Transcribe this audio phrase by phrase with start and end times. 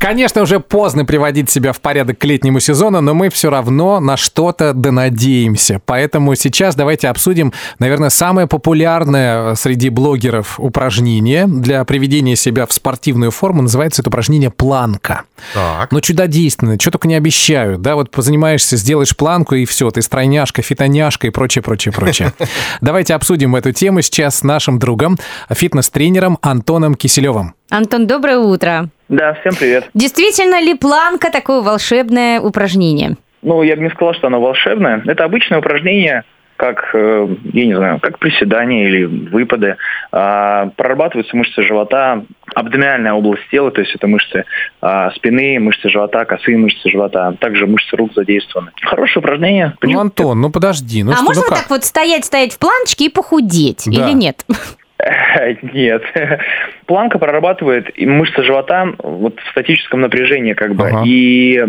[0.00, 4.16] Конечно, уже поздно приводить себя в порядок к летнему сезону, но мы все равно на
[4.16, 5.78] что-то донадеемся.
[5.84, 13.30] Поэтому сейчас давайте обсудим, наверное, самое популярное среди блогеров упражнение для приведения себя в спортивную
[13.30, 13.60] форму.
[13.60, 15.24] Называется это упражнение планка.
[15.52, 15.92] Так.
[15.92, 17.76] Ну, чудодейственное, что только не обещаю.
[17.76, 22.32] Да, вот позанимаешься, сделаешь планку, и все, ты стройняшка, фитоняшка и прочее, прочее, прочее.
[22.80, 25.18] Давайте обсудим эту тему сейчас с нашим другом,
[25.50, 27.52] фитнес-тренером Антоном Киселевым.
[27.68, 28.88] Антон, доброе утро.
[29.10, 29.90] Да, всем привет.
[29.92, 33.16] Действительно ли планка такое волшебное упражнение?
[33.42, 35.02] Ну, я бы не сказал, что оно волшебное.
[35.04, 36.22] Это обычное упражнение,
[36.54, 39.78] как, э, я не знаю, как приседания или выпады.
[40.12, 42.22] А, прорабатываются мышцы живота,
[42.54, 44.44] абдоминальная область тела, то есть это мышцы
[44.80, 48.70] а, спины, мышцы живота, косые мышцы живота, также мышцы рук задействованы.
[48.80, 49.74] Хорошее упражнение.
[49.82, 51.02] Ну, Антон, ну подожди.
[51.02, 51.58] Ну, а что, можно ну как?
[51.62, 54.06] так вот стоять, стоять в планочке и похудеть Да.
[54.06, 54.44] или нет?
[55.62, 56.02] Нет.
[56.86, 60.88] Планка прорабатывает мышцы живота вот в статическом напряжении как бы.
[60.88, 61.02] Ага.
[61.04, 61.62] И,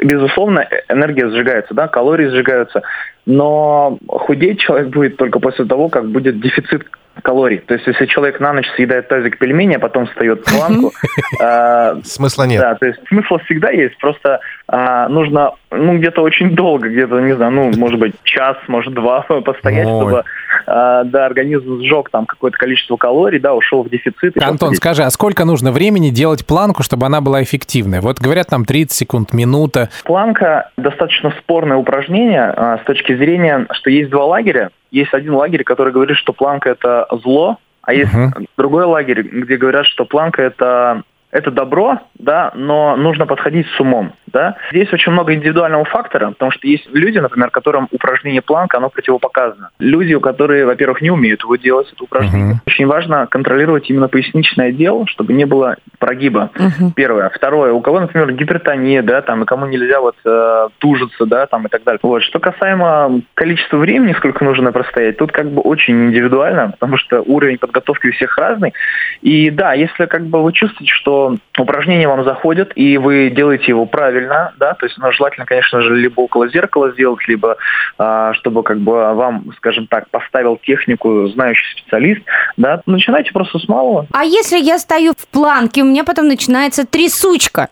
[0.00, 2.82] безусловно, энергия сжигается, да, калории сжигаются.
[3.26, 6.86] Но худеть человек будет только после того, как будет дефицит
[7.22, 7.58] калорий.
[7.58, 10.92] То есть, если человек на ночь съедает тазик пельмени, а потом встает в планку,
[11.40, 12.60] э, Смысла нет.
[12.60, 17.34] да, то есть смысл всегда есть, просто а, нужно, ну, где-то очень долго, где-то, не
[17.34, 20.24] знаю, ну, может быть, час, может, два постоять, чтобы,
[20.70, 24.40] а, да, организм сжег там какое-то количество калорий, да, ушел в дефицит.
[24.42, 28.00] Антон, скажи, а сколько нужно времени делать планку, чтобы она была эффективной?
[28.00, 29.88] Вот говорят там 30 секунд, минута.
[30.04, 34.70] Планка достаточно спорное упражнение а, с точки зрения, что есть два лагеря.
[34.90, 38.46] Есть один лагерь, который говорит, что планка это зло, а есть Мгм.
[38.58, 44.14] другой лагерь, где говорят, что планка это это добро, да, но нужно подходить с умом,
[44.26, 44.56] да.
[44.70, 49.70] Здесь очень много индивидуального фактора, потому что есть люди, например, которым упражнение планка, оно противопоказано.
[49.78, 52.54] Люди, у которые, во-первых, не умеют его делать, это упражнение.
[52.54, 52.60] Мгм.
[52.66, 56.50] Очень важно контролировать именно поясничный отдел, чтобы не было прогиба.
[56.54, 56.92] Мгм.
[56.92, 57.28] Первое.
[57.28, 57.72] Второе.
[57.72, 61.68] У кого, например, гипертония, да, там, и кому нельзя вот э, тужиться, да, там, и
[61.68, 62.00] так далее.
[62.02, 62.22] Вот.
[62.22, 67.58] Что касаемо количества времени, сколько нужно простоять, тут как бы очень индивидуально, потому что уровень
[67.58, 68.72] подготовки у всех разный.
[69.20, 71.17] И да, если как бы вы чувствуете, что
[71.58, 75.96] упражнение вам заходит, и вы делаете его правильно, да, то есть ну, желательно, конечно же,
[75.96, 77.56] либо около зеркала сделать, либо
[77.98, 82.22] а, чтобы как бы вам, скажем так, поставил технику знающий специалист,
[82.56, 86.86] да, начинайте просто с малого, А если я стою в планке, у меня потом начинается
[86.86, 87.68] трясучка?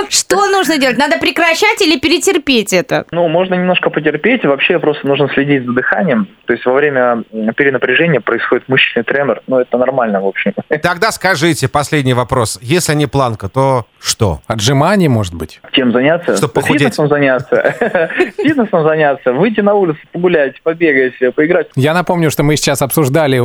[0.10, 0.98] Что нужно делать?
[0.98, 3.06] Надо прекращать или перетерпеть это?
[3.10, 4.44] Ну, можно немножко потерпеть.
[4.44, 6.28] Вообще просто нужно следить за дыханием.
[6.46, 7.24] То есть во время
[7.56, 9.42] перенапряжения происходит мышечный тремор.
[9.46, 10.52] Ну, это нормально, в общем.
[10.82, 12.58] Тогда скажите, последний вопрос.
[12.62, 14.40] Если не планка, то что?
[14.46, 15.60] Отжиманий, может быть?
[15.72, 16.36] Чем заняться?
[16.36, 16.82] Чтоб похудеть.
[16.82, 17.74] Фитнесом заняться.
[18.36, 19.32] Фитнесом заняться.
[19.32, 21.68] Выйти на улицу, погулять, побегать, поиграть.
[21.74, 23.40] Я напомню, что мы сейчас обсуждали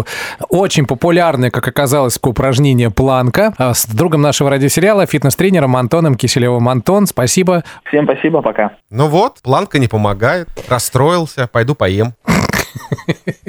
[0.50, 6.68] очень популярное, как оказалось, упражнение планка а, с другом нашего радиосериала, фитнес-тренером Антоном Киселевым.
[6.68, 7.64] Антон, спасибо.
[7.86, 8.74] Всем спасибо, пока.
[8.90, 10.50] Ну вот, планка не помогает.
[10.68, 12.14] Расстроился, пойду поем.